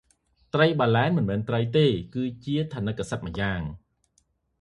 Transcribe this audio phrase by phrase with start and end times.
[0.53, 3.61] ត្រីបាឡែនមិនមែនត្រីទេ គឺថនិកសត្វម្យ៉ាង។